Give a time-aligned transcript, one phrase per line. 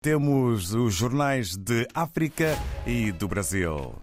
[0.00, 2.56] Temos os jornais de África
[2.86, 3.96] e do Brasil.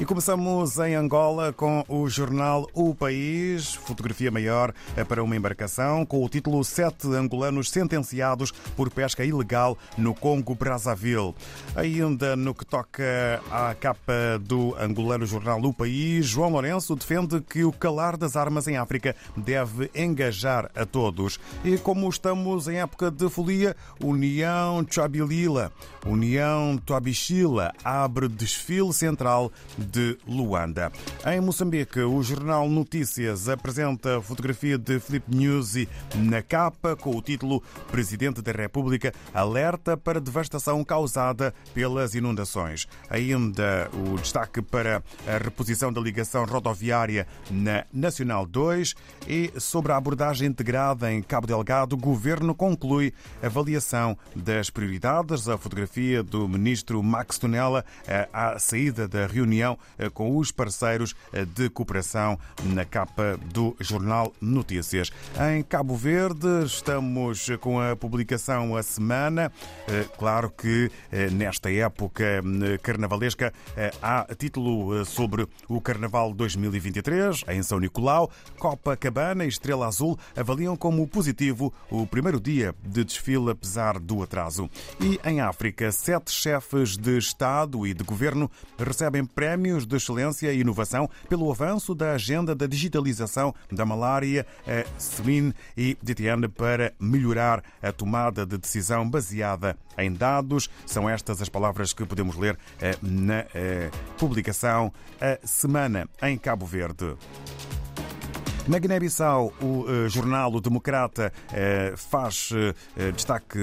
[0.00, 4.72] E começamos em Angola com o jornal O País, fotografia maior
[5.06, 11.34] para uma embarcação com o título Sete angolanos sentenciados por pesca ilegal no Congo Brazzaville.
[11.76, 17.62] Ainda no que toca à capa do angolano jornal O País, João Lourenço defende que
[17.62, 21.38] o calar das armas em África deve engajar a todos.
[21.62, 25.70] E como estamos em época de folia, União Chabilila,
[26.06, 29.52] União Toabichila abre desfile central
[29.90, 30.92] de Luanda.
[31.26, 37.62] Em Moçambique, o jornal Notícias apresenta fotografia de Filipe Nyusi na capa com o título
[37.90, 42.86] Presidente da República alerta para devastação causada pelas inundações.
[43.08, 48.94] Ainda o destaque para a reposição da ligação rodoviária na Nacional 2
[49.26, 53.12] e sobre a abordagem integrada em Cabo Delgado, o governo conclui
[53.42, 55.48] avaliação das prioridades.
[55.48, 57.84] A fotografia do ministro Max Tonella
[58.32, 59.78] à saída da reunião
[60.14, 61.14] com os parceiros
[61.54, 65.10] de cooperação na capa do jornal Notícias.
[65.52, 69.52] Em Cabo Verde, estamos com a publicação a semana.
[70.18, 70.90] Claro que
[71.32, 72.42] nesta época
[72.82, 73.52] carnavalesca
[74.02, 78.30] há título sobre o Carnaval 2023 em São Nicolau.
[78.58, 84.68] Copacabana e Estrela Azul avaliam como positivo o primeiro dia de desfile, apesar do atraso.
[85.00, 90.60] E em África, sete chefes de Estado e de Governo recebem prémios de excelência e
[90.60, 94.46] inovação pelo avanço da agenda da digitalização da malária,
[94.98, 100.68] Celine e Ditiane, para melhorar a tomada de decisão baseada em dados.
[100.86, 102.58] São estas as palavras que podemos ler
[103.02, 103.44] na
[104.18, 107.16] publicação A Semana em Cabo Verde.
[108.70, 111.32] Na Guiné-Bissau, o jornal O Democrata
[111.96, 112.50] faz
[113.16, 113.58] destaque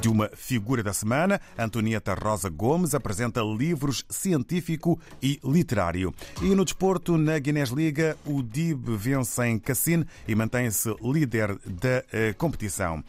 [0.00, 1.38] de uma figura da semana.
[1.58, 6.14] Antonieta Rosa Gomes apresenta livros científico e literário.
[6.40, 12.02] E no desporto, na Guinness Liga, o DIB vence em Cassine e mantém-se líder da
[12.38, 13.04] competição.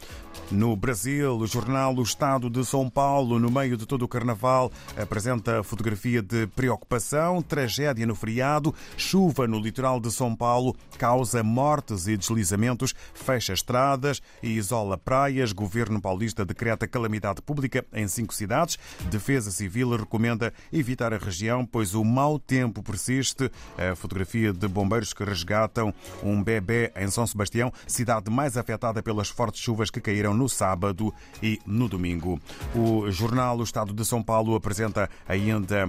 [0.50, 4.70] No Brasil, o jornal O Estado de São Paulo, no meio de todo o carnaval,
[4.98, 10.57] apresenta fotografia de preocupação, tragédia no feriado, chuva no litoral de São Paulo,
[10.98, 15.52] causa mortes e deslizamentos, fecha estradas e isola praias.
[15.52, 18.78] Governo paulista decreta calamidade pública em cinco cidades.
[19.10, 23.50] Defesa Civil recomenda evitar a região, pois o mau tempo persiste.
[23.76, 25.92] A fotografia de bombeiros que resgatam
[26.22, 31.12] um bebê em São Sebastião, cidade mais afetada pelas fortes chuvas que caíram no sábado
[31.42, 32.40] e no domingo.
[32.74, 35.86] O jornal O Estado de São Paulo apresenta ainda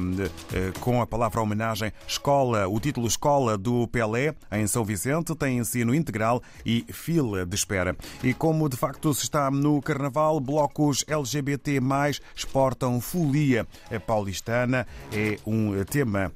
[0.80, 5.94] com a palavra homenagem Escola, o título Escola do Pelé em São Vicente tem ensino
[5.94, 7.96] integral e fila de espera.
[8.24, 11.80] E como de facto se está no Carnaval, blocos LGBT
[12.36, 13.68] exportam folia
[14.06, 14.88] paulistana.
[15.12, 16.32] É um tema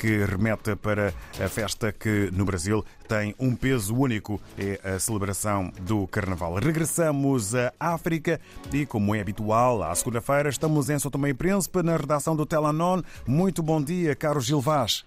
[0.00, 1.12] que remete para
[1.42, 6.54] a festa que no Brasil tem um peso único, é a celebração do Carnaval.
[6.56, 8.38] Regressamos à África
[8.72, 12.44] e, como é habitual, à segunda-feira, estamos em São Tomé e Príncipe, na redação do
[12.44, 13.02] Telanon.
[13.26, 15.04] Muito bom dia, Carlos Gilvás.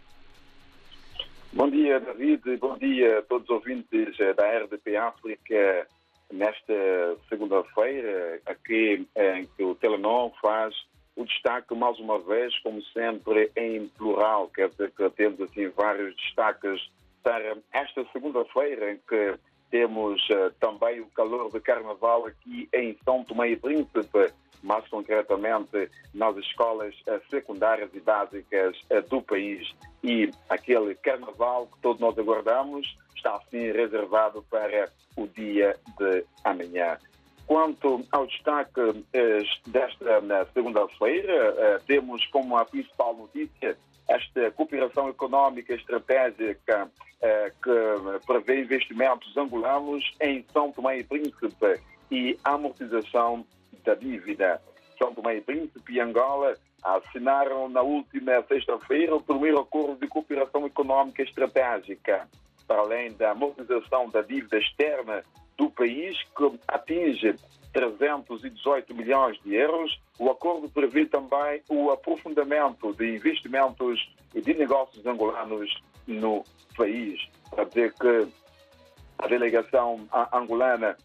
[1.72, 2.58] Dia, David.
[2.58, 5.88] Bom dia a todos os ouvintes da RDP África
[6.30, 10.76] nesta segunda-feira, aqui em que o Telenon faz
[11.16, 14.50] o destaque, mais uma vez, como sempre, em plural.
[14.50, 16.92] Quer dizer que temos assim vários destaques
[17.24, 19.36] para esta segunda-feira, em que
[19.70, 24.34] temos uh, também o calor de carnaval aqui em São Tomé e Príncipe,
[24.64, 29.70] mais concretamente nas escolas uh, secundárias e básicas uh, do país.
[30.04, 36.98] E aquele carnaval que todos nós aguardamos está assim reservado para o dia de amanhã.
[37.46, 39.06] Quanto ao destaque
[39.68, 43.78] desta segunda-feira, temos como a principal notícia
[44.08, 46.90] esta cooperação económica estratégica
[47.22, 51.80] eh, que prevê investimentos angolanos em São Tomé e Príncipe
[52.10, 53.46] e amortização
[53.84, 54.62] da dívida.
[54.98, 60.66] São Tomé e Príncipe e Angola assinaram na última sexta-feira o primeiro acordo de cooperação
[60.66, 62.28] económica estratégica,
[62.68, 65.24] para além da amortização da dívida externa
[65.58, 67.36] do país, que atinge
[67.74, 70.00] 318 milhões de euros.
[70.20, 75.72] O acordo prevê também o aprofundamento de investimentos e de negócios angolanos
[76.08, 76.44] no
[76.76, 77.20] país.
[77.50, 78.28] Para dizer que
[79.20, 80.98] a delegação angolana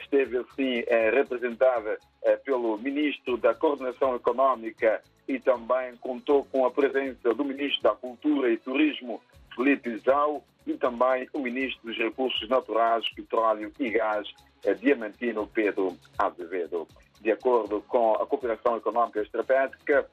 [0.00, 6.70] esteve assim eh, representada eh, pelo ministro da Coordenação Econômica e também contou com a
[6.70, 9.20] presença do ministro da Cultura e Turismo,
[9.54, 14.28] Felipe Zau, e também o ministro dos Recursos Naturais, Petróleo e Gás,
[14.80, 16.88] Diamantino Pedro Azevedo.
[17.20, 20.08] de acordo com a cooperação econômica estratégica,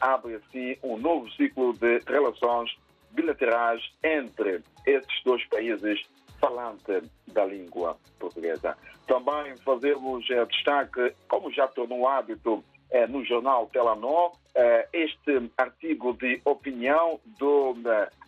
[0.00, 2.76] abre assim um novo ciclo de relações
[3.12, 6.04] bilaterais entre esses dois países
[6.40, 8.76] falantes da língua portuguesa.
[9.06, 12.64] Também fazemos uh, destaque, como já tornou hábito uh,
[13.08, 14.32] no jornal Telanó,
[14.90, 17.74] este artigo de opinião do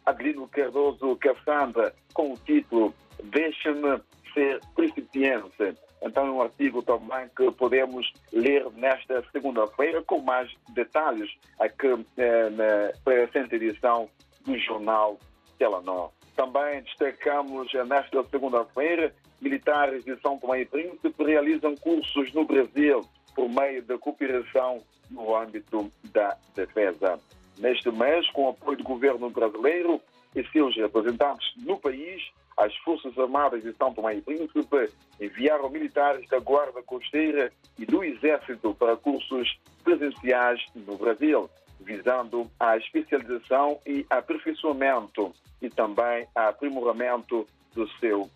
[0.05, 2.93] Adelino Cardoso Cassandra com o título
[3.25, 3.99] Deixa-me
[4.35, 11.31] ser principiante então é um artigo também que podemos ler nesta segunda-feira com mais detalhes
[11.59, 14.09] aqui eh, na presente edição
[14.45, 15.19] do jornal
[15.59, 16.13] Telenor.
[16.39, 23.01] Também destacamos nesta segunda-feira militares de São Tomé e Príncipe realizam cursos no Brasil
[23.35, 24.81] por meio da cooperação
[25.11, 27.19] no âmbito da defesa.
[27.59, 30.01] Neste mês, com o apoio do governo brasileiro
[30.33, 32.23] e seus representantes no país,
[32.57, 38.05] as Forças Armadas de São Tomé e Príncipe enviaram militares da Guarda Costeira e do
[38.05, 41.51] Exército para cursos presenciais no Brasil,
[41.81, 48.29] visando a especialização e aperfeiçoamento e também aprimoramento do seu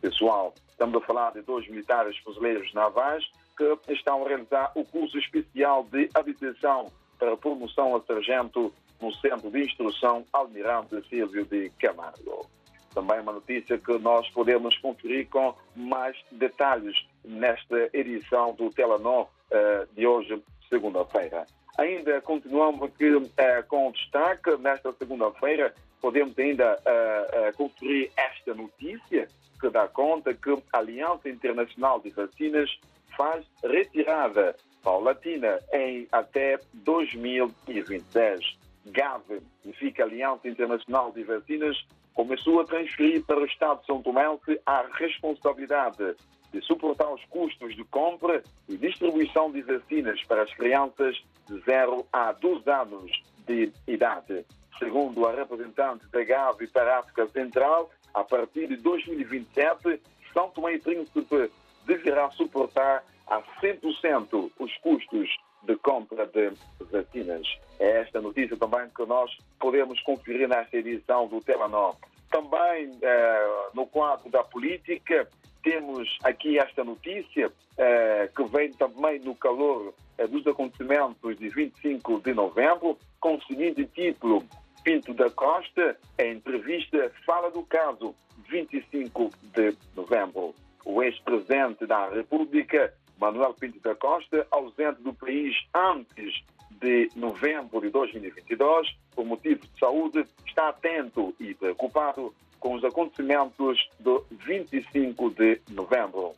[0.00, 0.54] pessoal.
[0.70, 3.24] Estamos a falar de dois militares fuzileiros navais
[3.56, 9.50] que estão a realizar o curso especial de habitação para promoção a sargento no Centro
[9.50, 12.46] de Instrução Almirante Silvio de Camargo.
[12.94, 19.94] Também uma notícia que nós podemos conferir com mais detalhes nesta edição do Telenor uh,
[19.94, 21.46] de hoje, segunda-feira.
[21.80, 23.30] Ainda continuamos aqui uh,
[23.66, 24.54] com destaque.
[24.58, 29.26] Nesta segunda-feira, podemos ainda uh, conferir esta notícia
[29.58, 32.70] que dá conta que a Aliança Internacional de Vacinas
[33.16, 38.58] faz retirada paulatina em até 2026.
[38.84, 41.82] GAV, significa Aliança Internacional de Vacinas,
[42.12, 44.26] começou a transferir para o Estado de São Tomé
[44.66, 46.14] a responsabilidade
[46.52, 52.06] de suportar os custos de compra e distribuição de vacinas para as crianças de 0
[52.12, 54.44] a 12 anos de idade.
[54.78, 60.00] Segundo a representante da Gavi para a África Central, a partir de 2027,
[60.32, 61.50] São Tomé e Príncipe
[61.86, 65.28] deverá suportar a 100% os custos
[65.62, 67.46] de compra de vacinas.
[67.78, 71.96] É esta notícia também que nós podemos conferir nesta edição do Telenor.
[72.30, 75.28] Também eh, no quadro da política,
[75.62, 82.20] temos aqui esta notícia eh, que vem também no calor eh, dos acontecimentos de 25
[82.20, 84.44] de novembro, com o seguinte título:
[84.84, 88.14] Pinto da Costa, em entrevista, fala do caso
[88.48, 90.54] 25 de novembro.
[90.84, 96.42] O ex-presidente da República Manuel Pinto da Costa, ausente do país antes
[96.80, 103.90] de novembro de 2022, por motivo de saúde, está atento e preocupado com os acontecimentos
[103.98, 106.34] do 25 de novembro.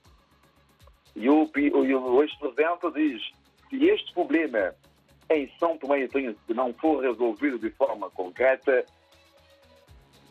[1.15, 3.23] E o, o ex-presidente diz:
[3.69, 4.75] se este problema
[5.29, 8.85] em São Tomé e Príncipe não for resolvido de forma concreta,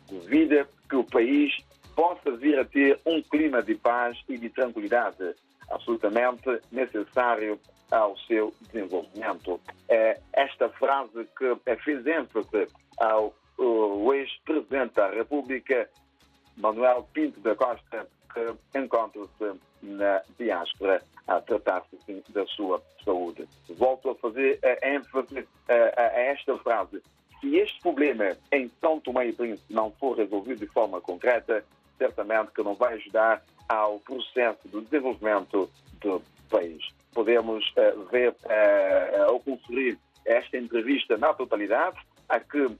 [0.09, 1.53] duvida que o país
[1.95, 5.35] possa vir a ter um clima de paz e de tranquilidade
[5.69, 7.59] absolutamente necessário
[7.91, 9.59] ao seu desenvolvimento.
[9.89, 12.67] É esta frase que fez ênfase
[12.97, 13.33] ao
[14.13, 15.89] ex-presidente da República,
[16.57, 21.97] Manuel Pinto da Costa, que encontra-se na diáspora a tratar-se
[22.29, 23.47] da sua saúde.
[23.69, 27.01] Volto a fazer a ênfase a, a esta frase.
[27.39, 31.63] Se este problema em São Tomé e Príncipe não for resolvido de forma concreta,
[31.97, 35.69] certamente que não vai ajudar ao processo de desenvolvimento
[36.01, 36.83] do país.
[37.13, 41.97] Podemos uh, ver uh, ao conferir esta entrevista na totalidade,
[42.31, 42.77] aqui uh,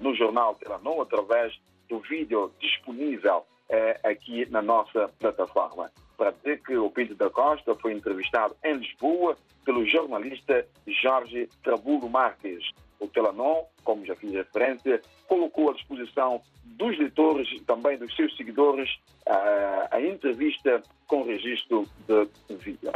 [0.00, 1.58] no jornal Telanon, através
[1.88, 3.44] do vídeo disponível
[4.02, 5.90] aqui na nossa plataforma.
[6.16, 12.08] Para dizer que o Pinto da Costa foi entrevistado em Lisboa pelo jornalista Jorge Trabulo
[12.08, 12.70] Marques.
[12.98, 18.36] O Telanon, como já fiz referência, colocou à disposição dos leitores e também dos seus
[18.36, 22.90] seguidores a, a entrevista com registro de vídeo.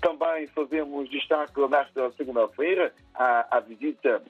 [0.00, 4.22] Também fazemos destaque nesta segunda-feira a, a visita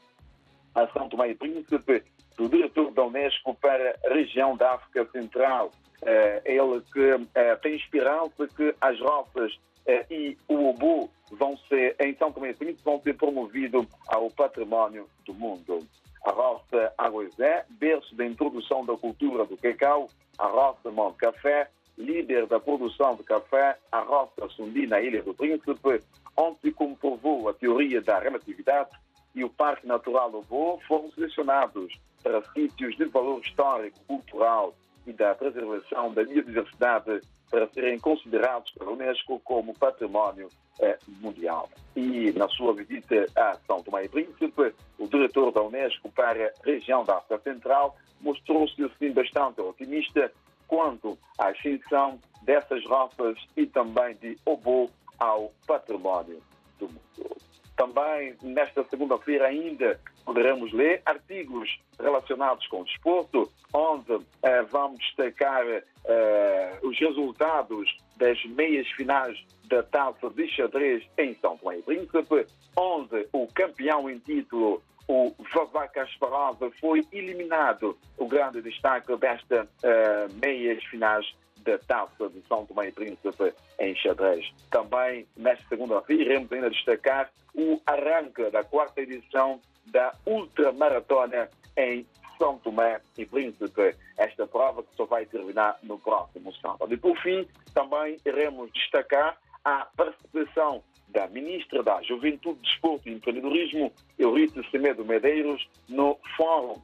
[0.74, 2.04] a São Tomé e Príncipe
[2.36, 5.72] do diretor da Unesco para a região da África Central.
[6.02, 11.96] Eh, ele que eh, tem esperança que as roças eh, e o obo vão ser,
[12.00, 15.80] em São Tomé e Príncipe, vão ser promovidos ao património do mundo
[16.24, 20.08] a roça Aguizé, berço da introdução da cultura do cacau,
[20.38, 25.34] a roça Monte Café, líder da produção de café, a roça Sundi na Ilha do
[25.34, 26.02] Príncipe,
[26.36, 28.90] onde se comprovou a teoria da relatividade
[29.38, 34.74] e o Parque Natural Boa foram selecionados para sítios de valor histórico, cultural
[35.06, 40.48] e da preservação da biodiversidade para serem considerados pela Unesco como património
[40.80, 41.70] eh, mundial.
[41.94, 46.64] E na sua visita a São Tomé e Príncipe, o diretor da Unesco para a
[46.64, 50.32] região da África Central mostrou-se assim bastante otimista
[50.66, 56.42] quanto à extinção dessas raças e também de Obo ao património
[56.80, 57.47] do mundo.
[57.78, 65.64] Também nesta segunda-feira ainda poderemos ler artigos relacionados com o desporto, onde eh, vamos destacar
[65.64, 72.46] eh, os resultados das meias finais da taça de xadrez em São Tomé e Príncipe,
[72.76, 77.96] onde o campeão em título, o Vavá Kasparov, foi eliminado.
[78.16, 81.32] O grande destaque desta uh, meias finais
[81.68, 84.50] da taça de São Tomé e Príncipe em xadrez.
[84.70, 92.06] Também, nesta segunda-feira, iremos ainda destacar o arranque da quarta edição da Ultramaratona em
[92.38, 93.94] São Tomé e Príncipe.
[94.16, 96.92] Esta prova que só vai terminar no próximo sábado.
[96.92, 103.92] E por fim, também iremos destacar a participação da Ministra da Juventude, Desporto e Empreendedorismo,
[104.18, 106.80] Eurice Semedo Medeiros, no Fórum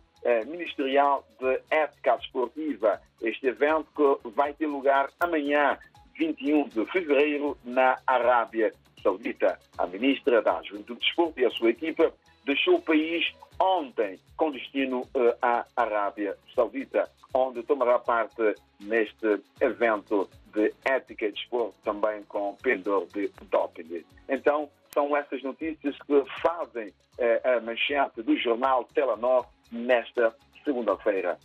[0.47, 3.01] Ministerial de Ética Desportiva.
[3.23, 5.79] Este evento que vai ter lugar amanhã,
[6.19, 9.59] 21 de fevereiro, na Arábia Saudita.
[9.79, 12.13] A Ministra da Juventude, Desporto e a sua equipa
[12.45, 13.25] deixou o país
[13.61, 21.33] ontem com destino uh, à Arábia Saudita, onde tomará parte neste evento de ética e
[21.33, 24.05] desporto também com pendor de doping.
[24.29, 30.35] Então, são essas notícias que fazem uh, a manchete do jornal Telenor nesta
[30.65, 31.39] segunda-feira.